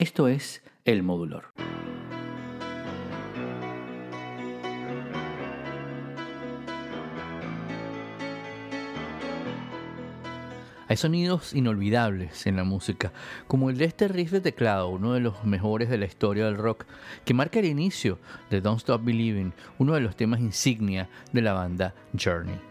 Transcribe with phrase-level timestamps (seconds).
[0.00, 1.46] Esto es El Modulor.
[10.86, 13.12] Hay sonidos inolvidables en la música,
[13.48, 16.58] como el de este riff de teclado, uno de los mejores de la historia del
[16.58, 16.86] rock,
[17.24, 18.20] que marca el inicio
[18.50, 22.67] de Don't Stop Believing, uno de los temas insignia de la banda Journey.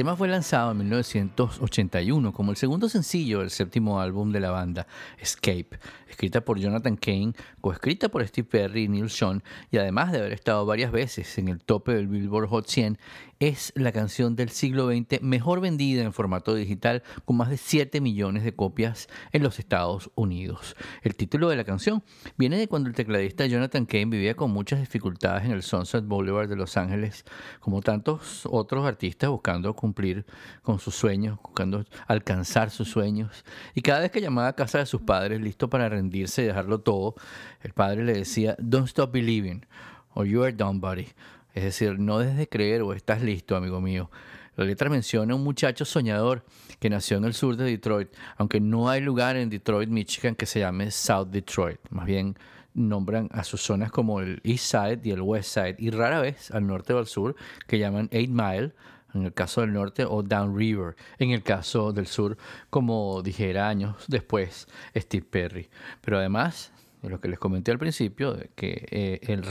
[0.00, 4.86] Tema fue lanzado en 1981 como el segundo sencillo del séptimo álbum de la banda,
[5.18, 10.20] Escape, escrita por Jonathan Kane, coescrita por Steve Perry y Neil Sean, y además de
[10.20, 12.96] haber estado varias veces en el tope del Billboard Hot 100,
[13.40, 18.02] es la canción del siglo XX mejor vendida en formato digital con más de 7
[18.02, 20.76] millones de copias en los Estados Unidos.
[21.00, 22.04] El título de la canción
[22.36, 26.50] viene de cuando el tecladista Jonathan Kane vivía con muchas dificultades en el Sunset Boulevard
[26.50, 27.24] de Los Ángeles,
[27.60, 30.26] como tantos otros artistas buscando cumplir
[30.60, 33.46] con sus sueños, buscando alcanzar sus sueños.
[33.74, 36.82] Y cada vez que llamaba a casa de sus padres, listo para rendirse y dejarlo
[36.82, 37.14] todo,
[37.62, 39.64] el padre le decía, Don't stop believing,
[40.12, 41.06] or you are done, buddy.
[41.54, 44.10] Es decir, no desde creer o estás listo, amigo mío.
[44.56, 46.44] La letra menciona a un muchacho soñador
[46.78, 50.46] que nació en el sur de Detroit, aunque no hay lugar en Detroit, Michigan que
[50.46, 51.80] se llame South Detroit.
[51.90, 52.36] Más bien
[52.74, 56.50] nombran a sus zonas como el East Side y el West Side, y rara vez
[56.50, 58.72] al norte o al sur, que llaman Eight Mile,
[59.14, 62.36] en el caso del norte, o Down River, en el caso del sur,
[62.70, 65.68] como dijera años después Steve Perry.
[66.00, 66.72] Pero además
[67.08, 69.42] lo que les comenté al principio, que eh, el,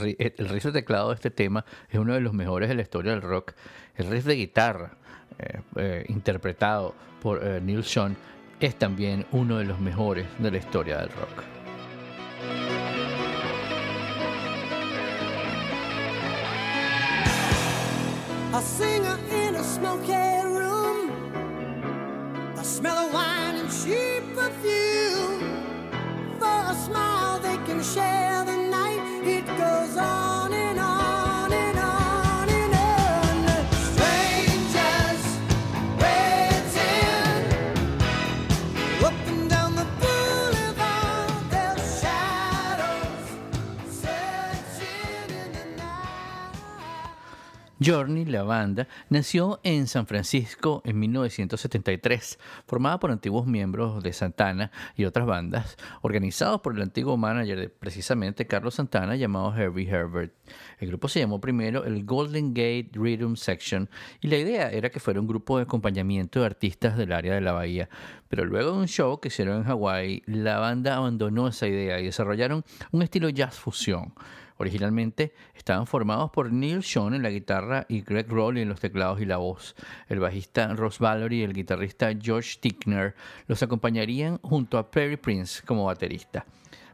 [0.48, 3.22] riff de teclado de este tema es uno de los mejores de la historia del
[3.22, 3.52] rock.
[3.96, 4.92] El riff de guitarra,
[5.38, 8.16] eh, eh, interpretado por Neil Sean,
[8.60, 11.44] es también uno de los mejores de la historia del rock.
[18.52, 20.12] A singer in a smoky
[20.44, 21.10] room,
[22.56, 24.89] the smell of wine and cheap perfume,
[27.82, 28.59] share the
[47.82, 54.70] Journey, la banda, nació en San Francisco en 1973, formada por antiguos miembros de Santana
[54.96, 60.34] y otras bandas, organizados por el antiguo manager de precisamente Carlos Santana llamado Herbie Herbert.
[60.78, 63.88] El grupo se llamó primero el Golden Gate Rhythm Section
[64.20, 67.40] y la idea era que fuera un grupo de acompañamiento de artistas del área de
[67.40, 67.88] la bahía.
[68.28, 72.04] Pero luego de un show que hicieron en Hawái, la banda abandonó esa idea y
[72.04, 74.12] desarrollaron un estilo jazz fusión.
[74.60, 79.18] Originalmente estaban formados por Neil Sean en la guitarra y Greg Rowley en los teclados
[79.18, 79.74] y la voz.
[80.06, 83.14] El bajista Ross Valory y el guitarrista George Tickner
[83.46, 86.44] los acompañarían junto a Perry Prince como baterista.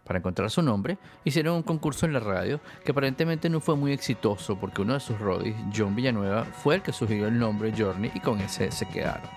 [0.04, 3.90] Para encontrar su nombre, hicieron un concurso en la radio que aparentemente no fue muy
[3.90, 8.12] exitoso porque uno de sus roadies, John Villanueva, fue el que sugirió el nombre Journey
[8.14, 9.28] y con ese se quedaron.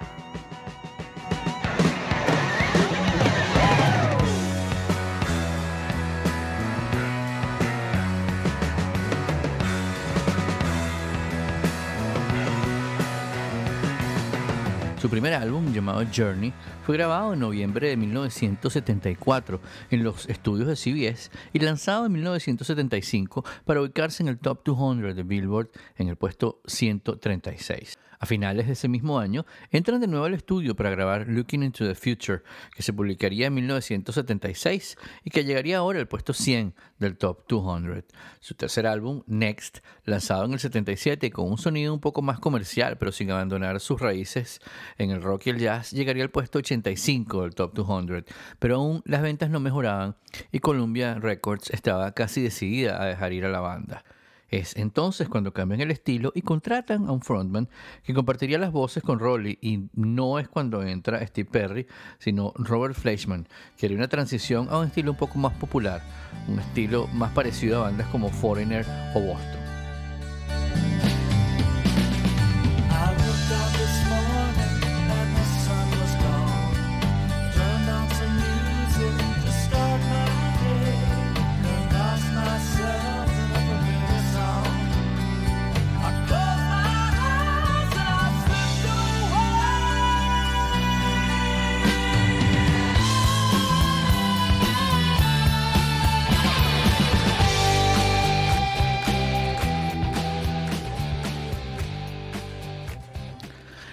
[15.20, 16.54] Primer álbum, llamado Journey,
[16.86, 19.60] fue grabado en noviembre de 1974
[19.92, 25.14] en los estudios de CBS y lanzado en 1975 para ubicarse en el Top 200
[25.18, 27.98] de Billboard en el puesto 136.
[28.22, 31.88] A finales de ese mismo año, entran de nuevo al estudio para grabar Looking into
[31.88, 32.42] the Future,
[32.76, 38.04] que se publicaría en 1976 y que llegaría ahora al puesto 100 del Top 200.
[38.42, 42.98] Su tercer álbum, Next, lanzado en el 77 con un sonido un poco más comercial,
[42.98, 44.60] pero sin abandonar sus raíces
[44.98, 48.26] en el rock y el jazz, llegaría al puesto 85 del Top 200.
[48.60, 50.18] Pero aún las ventas no mejoraban
[50.52, 54.04] y Columbia Records estaba casi decidida a dejar ir a la banda.
[54.50, 57.70] Es entonces cuando cambian el estilo y contratan a un frontman
[58.04, 61.88] que compartiría las voces con Rolly y no es cuando entra Steve Perry,
[62.18, 63.48] sino Robert Fleischman,
[63.78, 66.02] que haría una transición a un estilo un poco más popular,
[66.48, 69.59] un estilo más parecido a bandas como Foreigner o Boston.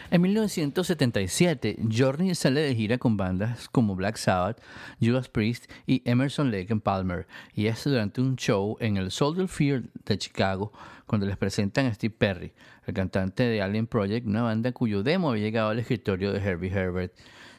[0.08, 4.62] En 1977, Journey sale de gira con bandas como Black Sabbath,
[5.00, 9.49] Judas Priest y Emerson Lake and Palmer, y es durante un show en el Soldier
[9.49, 10.73] Field de Chicago
[11.06, 12.53] cuando les presentan a Steve Perry,
[12.87, 16.70] el cantante de Alien Project, una banda cuyo demo había llegado al escritorio de Herbie
[16.70, 17.12] Herbert,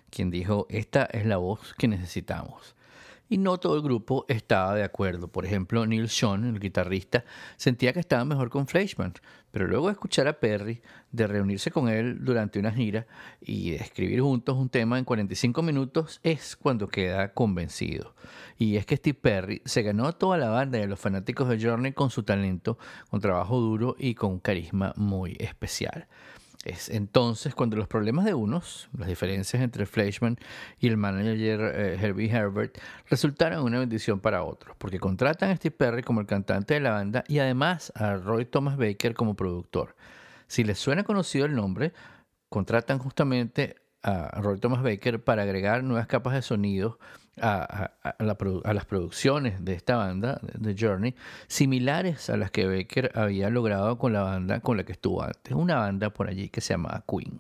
[0.10, 2.77] quien dijo, esta es la voz que necesitamos
[3.30, 5.28] y no todo el grupo estaba de acuerdo.
[5.28, 7.26] Por ejemplo, Neil Sean, el guitarrista,
[7.56, 9.14] sentía que estaba mejor con Fleischman,
[9.52, 10.82] pero luego de escuchar a Perry,
[11.12, 13.08] de reunirse con él durante una gira
[13.42, 18.14] y de escribir juntos un tema en 45 minutos, es cuando queda convencido.
[18.58, 21.60] Y es que Steve Perry se ganó a toda la banda de los fanáticos de
[21.62, 22.78] Journey con su talento,
[23.10, 26.08] con trabajo duro y con un carisma muy especial.
[26.68, 30.38] Es entonces cuando los problemas de unos, las diferencias entre Fleischman
[30.80, 32.78] y el manager eh, Herbie Herbert,
[33.10, 36.92] resultaron una bendición para otros, porque contratan a Steve Perry como el cantante de la
[36.92, 39.96] banda y además a Roy Thomas Baker como productor.
[40.48, 41.94] Si les suena conocido el nombre,
[42.50, 46.98] contratan justamente a Roy Thomas Baker para agregar nuevas capas de sonido
[47.42, 51.16] a, las producciones de esta banda, de Journey,
[51.48, 55.54] similares a las que Baker había logrado con la banda con la que estuvo antes,
[55.54, 57.40] una banda por allí que se llamaba Queen.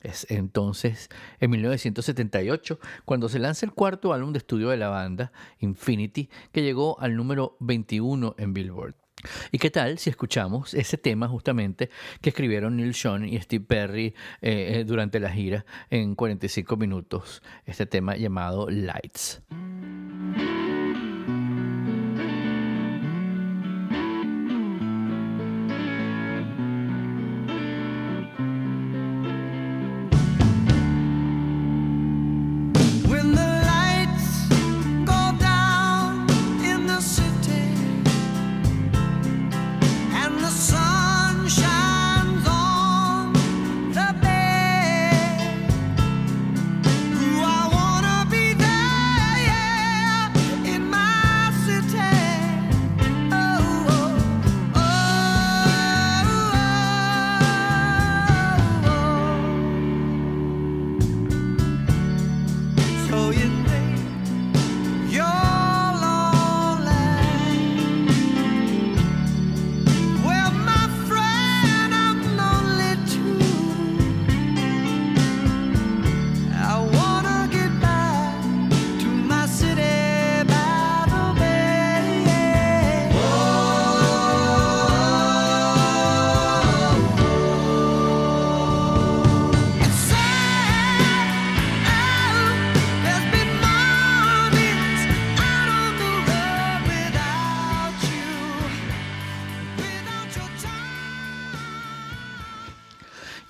[0.00, 5.30] Es entonces, en 1978, cuando se lanza el cuarto álbum de estudio de la banda,
[5.60, 9.01] Infinity, que llegó al número 21 en Billboard.
[9.50, 14.06] ¿Y qué tal si escuchamos ese tema justamente que escribieron Neil Sean y Steve Perry
[14.40, 17.42] eh, eh, durante la gira en 45 minutos?
[17.64, 19.42] Este tema llamado Lights.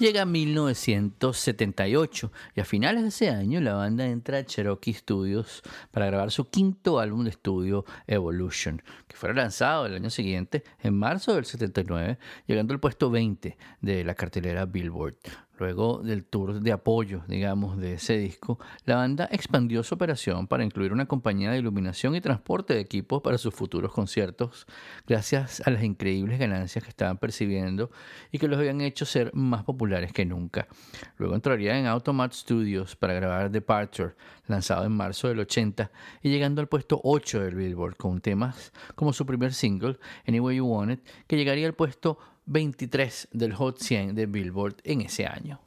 [0.02, 6.06] Llega 1978 y a finales de ese año la banda entra a Cherokee Studios para
[6.06, 11.36] grabar su quinto álbum de estudio Evolution, que fue lanzado el año siguiente, en marzo
[11.36, 12.18] del 79,
[12.48, 15.18] llegando al puesto 20 de la cartelera Billboard.
[15.62, 20.64] Luego del tour de apoyo, digamos, de ese disco, la banda expandió su operación para
[20.64, 24.66] incluir una compañía de iluminación y transporte de equipos para sus futuros conciertos,
[25.06, 27.92] gracias a las increíbles ganancias que estaban percibiendo
[28.32, 30.66] y que los habían hecho ser más populares que nunca.
[31.16, 34.16] Luego entraría en Automat Studios para grabar Departure,
[34.48, 35.92] lanzado en marzo del 80
[36.22, 40.66] y llegando al puesto 8 del Billboard con temas como su primer single, Anyway You
[40.66, 45.60] Want It, que llegaría al puesto 23 del Hot 100 de Billboard en ese año.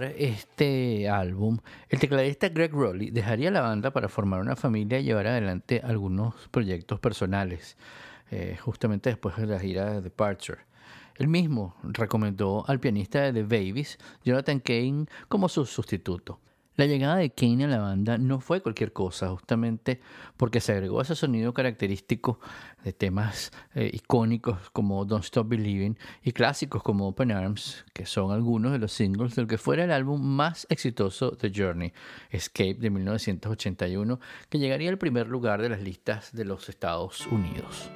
[0.00, 1.58] Este álbum,
[1.88, 6.34] el tecladista Greg Rowley dejaría la banda para formar una familia y llevar adelante algunos
[6.50, 7.76] proyectos personales,
[8.30, 10.60] eh, justamente después de la gira de Departure.
[11.16, 16.40] Él mismo recomendó al pianista de The Babies, Jonathan Kane, como su sustituto.
[16.76, 20.00] La llegada de Kane a la banda no fue cualquier cosa, justamente
[20.38, 22.40] porque se agregó ese sonido característico
[22.82, 28.32] de temas eh, icónicos como Don't Stop Believing y clásicos como Open Arms, que son
[28.32, 31.92] algunos de los singles del que fuera el álbum más exitoso de Journey,
[32.30, 37.90] Escape de 1981, que llegaría al primer lugar de las listas de los Estados Unidos.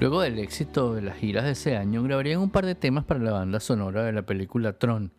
[0.00, 3.20] Luego del éxito de las giras de ese año, grabarían un par de temas para
[3.20, 5.12] la banda sonora de la película Tron,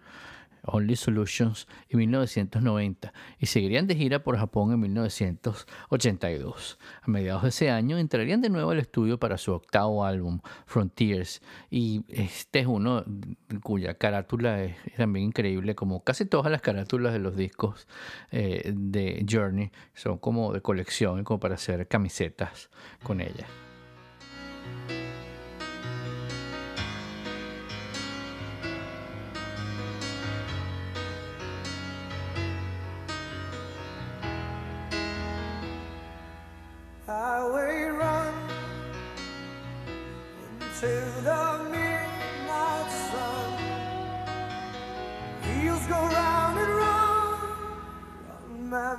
[0.64, 6.78] Only Solutions, en 1990, y seguirían de gira por Japón en 1982.
[7.02, 11.42] A mediados de ese año entrarían de nuevo al estudio para su octavo álbum, Frontiers,
[11.70, 13.04] y este es uno
[13.64, 17.88] cuya carátula es también increíble, como casi todas las carátulas de los discos
[18.32, 22.70] eh, de Journey, son como de colección, como para hacer camisetas
[23.04, 23.48] con ella.
[48.72, 48.94] My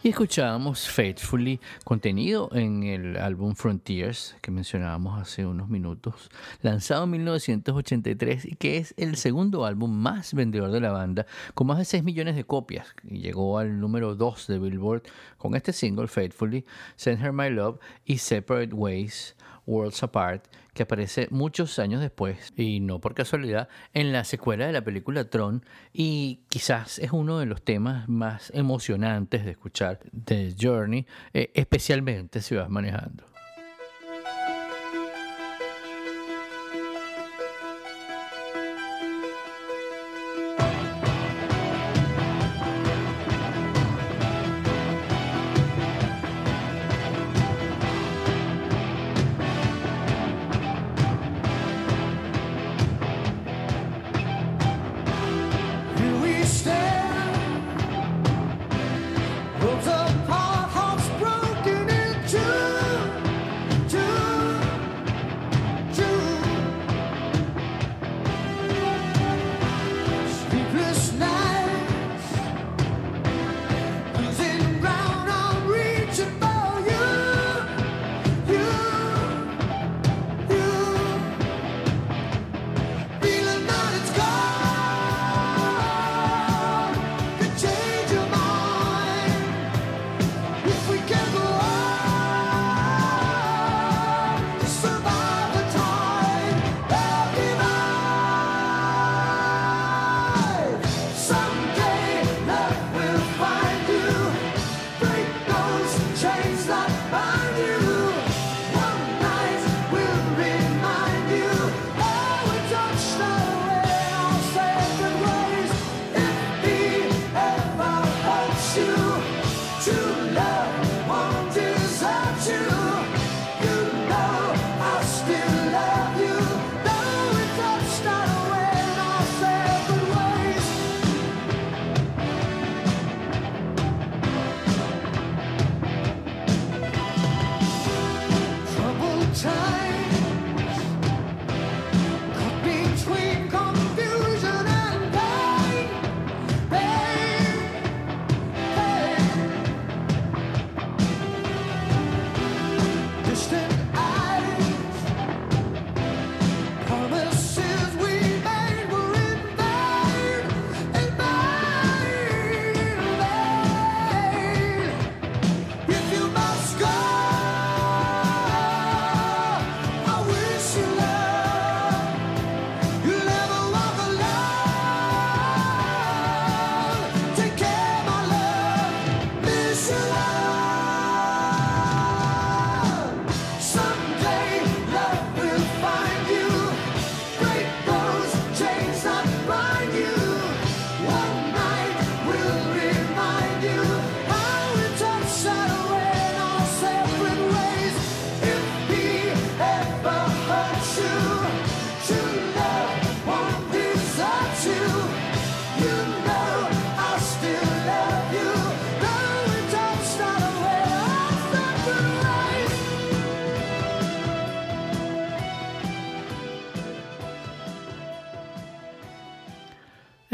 [0.09, 6.29] escuchábamos Faithfully, contenido en el álbum Frontiers, que mencionábamos hace unos minutos,
[6.61, 11.67] lanzado en 1983 y que es el segundo álbum más vendedor de la banda, con
[11.67, 12.87] más de 6 millones de copias.
[13.07, 15.03] Y llegó al número 2 de Billboard
[15.37, 19.35] con este single, Faithfully, Send Her My Love y Separate Ways.
[19.69, 24.73] Worlds Apart, que aparece muchos años después, y no por casualidad, en la secuela de
[24.73, 30.55] la película Tron, y quizás es uno de los temas más emocionantes de escuchar de
[30.59, 33.25] Journey, eh, especialmente si vas manejando.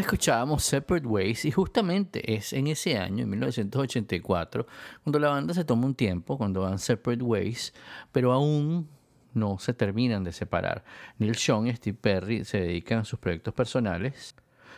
[0.05, 4.67] Escuchábamos Separate Ways y justamente es en ese año, en 1984,
[5.03, 7.73] cuando la banda se toma un tiempo, cuando van Separate Ways,
[8.11, 8.87] pero aún
[9.33, 10.83] no se terminan de separar.
[11.17, 14.35] Neil Sean y Steve Perry se dedican a sus proyectos personales.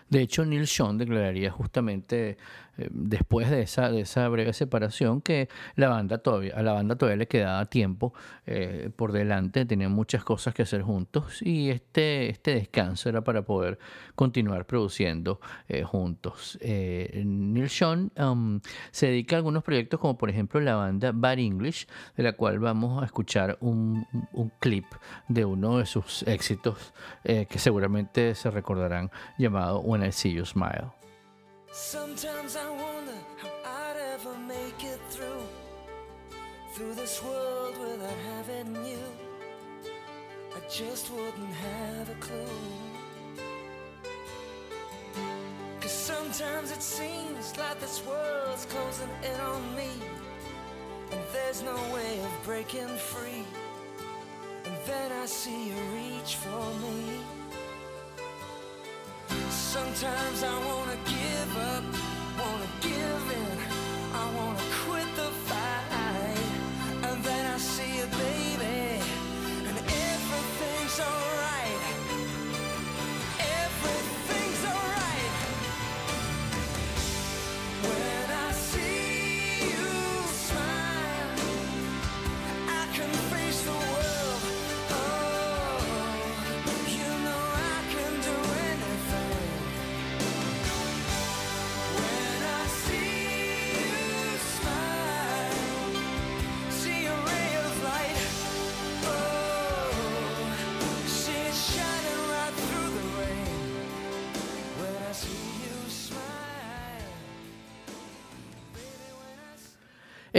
[0.09, 2.37] De hecho, Neil Sean declararía justamente
[2.77, 6.95] eh, después de esa, de esa breve separación que la banda todavía, a la banda
[6.95, 8.13] todavía le quedaba tiempo
[8.45, 13.41] eh, por delante, tenían muchas cosas que hacer juntos y este, este descanso era para
[13.43, 13.79] poder
[14.15, 16.57] continuar produciendo eh, juntos.
[16.61, 18.59] Neil Sean um,
[18.91, 22.59] se dedica a algunos proyectos como por ejemplo la banda Bad English, de la cual
[22.59, 24.85] vamos a escuchar un, un clip
[25.27, 26.93] de uno de sus éxitos
[27.23, 30.93] que seguramente se recordarán llamado When I See You Smile.
[31.71, 35.43] Sometimes I wonder how I'd ever make it through
[36.75, 38.99] through this world without having you.
[40.55, 43.41] I just wouldn't have a clue.
[45.81, 49.89] Cause sometimes it seems like this world's closing in on me.
[51.11, 53.45] And there's no way of breaking free.
[54.63, 57.36] And then I see you reach for me.
[59.99, 62.06] Sometimes I wanna give up,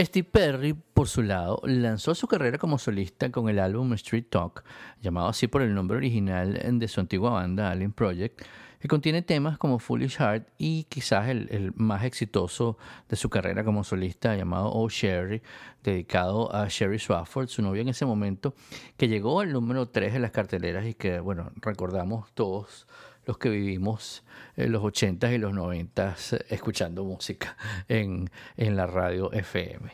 [0.05, 4.63] Steve Perry, por su lado, lanzó su carrera como solista con el álbum Street Talk,
[5.01, 8.41] llamado así por el nombre original de su antigua banda Alien Project,
[8.79, 12.77] que contiene temas como Foolish Heart y quizás el, más exitoso
[13.09, 15.41] de su carrera como solista llamado Oh Sherry,
[15.83, 18.53] dedicado a Sherry Swafford, su novia en ese momento,
[18.95, 22.87] que llegó al número 3 de las carteleras y que, bueno, recordamos todos
[23.29, 24.23] los que vivimos
[24.55, 27.55] en los 80s y los 90s escuchando música
[27.87, 29.91] en, en la radio FM.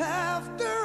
[0.00, 0.77] After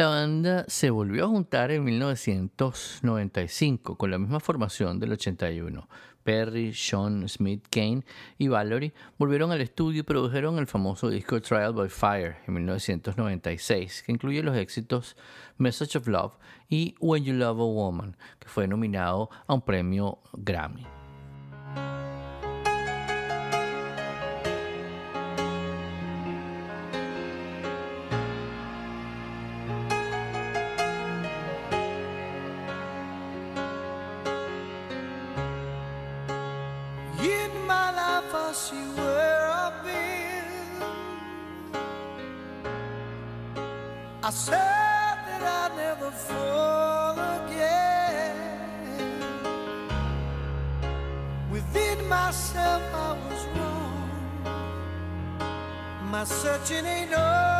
[0.00, 5.86] La banda se volvió a juntar en 1995 con la misma formación del 81.
[6.24, 8.06] Perry, Sean, Smith, Kane
[8.38, 14.04] y Valerie volvieron al estudio y produjeron el famoso disco Trial by Fire en 1996,
[14.04, 15.18] que incluye los éxitos
[15.58, 16.32] Message of Love
[16.70, 20.99] y When You Love a Woman, que fue nominado a un premio Grammy.
[44.30, 48.36] I said that I'd never fall again.
[51.50, 54.10] Within myself, I was wrong.
[56.12, 57.59] My searching ain't over.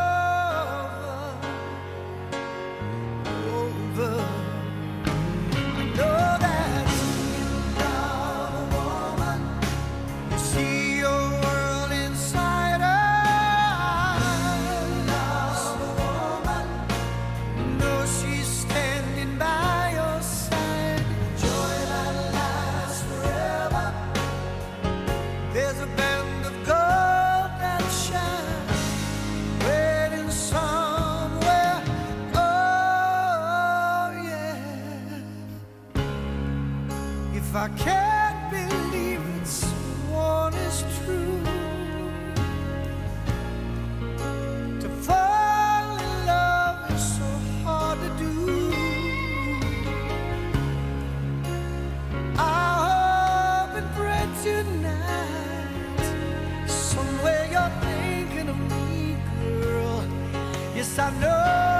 [60.99, 61.70] I know.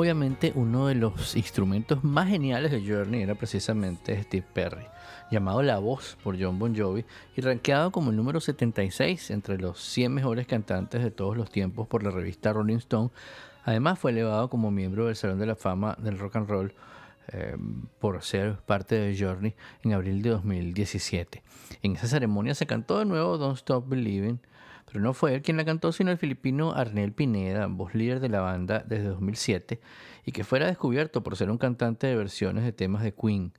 [0.00, 4.86] Obviamente uno de los instrumentos más geniales de Journey era precisamente Steve Perry,
[5.30, 7.04] llamado La Voz por John Bon Jovi
[7.36, 11.86] y rankeado como el número 76 entre los 100 mejores cantantes de todos los tiempos
[11.86, 13.10] por la revista Rolling Stone.
[13.62, 16.74] Además fue elevado como miembro del Salón de la Fama del Rock and Roll
[17.34, 17.58] eh,
[17.98, 21.42] por ser parte de Journey en abril de 2017.
[21.82, 24.40] En esa ceremonia se cantó de nuevo Don't Stop Believing,
[24.90, 28.28] pero no fue él quien la cantó, sino el filipino Arnel Pineda, voz líder de
[28.28, 29.80] la banda desde 2007
[30.24, 33.52] y que fuera descubierto por ser un cantante de versiones de temas de Queen,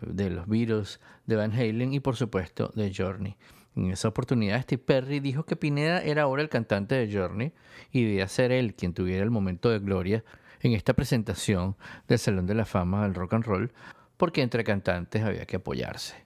[0.00, 3.36] de los Beatles, de Van Halen y por supuesto de Journey.
[3.76, 7.52] En esa oportunidad, Steve Perry dijo que Pineda era ahora el cantante de Journey
[7.90, 10.24] y debía ser él quien tuviera el momento de gloria
[10.60, 11.76] en esta presentación
[12.08, 13.72] del Salón de la Fama del Rock and Roll,
[14.16, 16.16] porque entre cantantes había que apoyarse.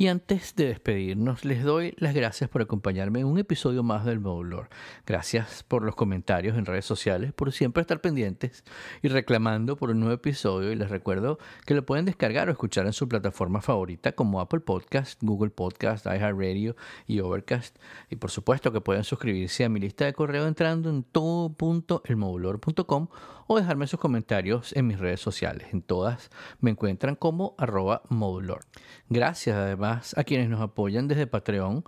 [0.00, 4.18] Y antes de despedirnos, les doy las gracias por acompañarme en un episodio más del
[4.18, 4.70] Bowlor.
[5.06, 8.64] Gracias por los comentarios en redes sociales, por siempre estar pendientes
[9.02, 10.72] y reclamando por un nuevo episodio.
[10.72, 14.60] Y les recuerdo que lo pueden descargar o escuchar en su plataforma favorita como Apple
[14.60, 17.76] Podcast, Google Podcast, iHeartRadio y Overcast.
[18.08, 23.08] Y por supuesto que pueden suscribirse a mi lista de correo entrando en todo.elmodulor.com
[23.52, 25.66] o dejarme sus comentarios en mis redes sociales.
[25.72, 28.60] En todas me encuentran como arroba modulor.
[29.08, 31.82] Gracias además a quienes nos apoyan desde Patreon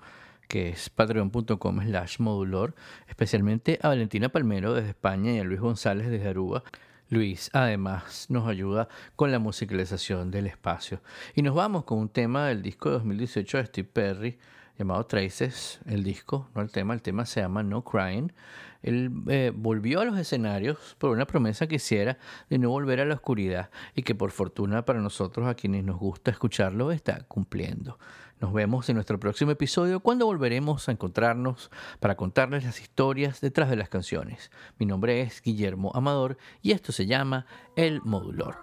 [0.49, 2.75] que es patreon.com slash modulor,
[3.07, 6.65] especialmente a Valentina Palmero desde España y a Luis González desde Aruba.
[7.11, 11.01] Luis además nos ayuda con la musicalización del espacio.
[11.37, 14.39] Y nos vamos con un tema del disco de 2018 de Steve Perry
[14.77, 18.33] llamado Traces, el disco, no el tema, el tema se llama No Crying.
[18.83, 22.19] Él eh, volvió a los escenarios por una promesa que hiciera
[22.51, 25.99] de no volver a la oscuridad y que por fortuna para nosotros, a quienes nos
[25.99, 27.99] gusta escucharlo, está cumpliendo.
[28.41, 33.71] Nos vemos en nuestro próximo episodio cuando volveremos a encontrarnos para contarles las historias detrás
[33.71, 34.51] de las canciones.
[34.79, 38.57] Mi nombre es Guillermo Amador y esto se llama El Modulor.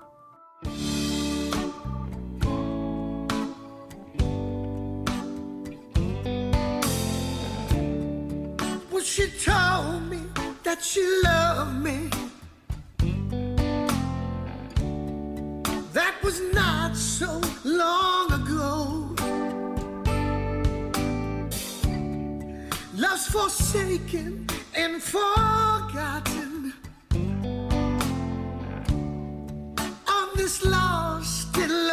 [10.91, 12.09] She loved me.
[15.93, 19.15] That was not so long ago.
[22.95, 26.73] Love's forsaken and forgotten.
[30.07, 31.87] On this lost and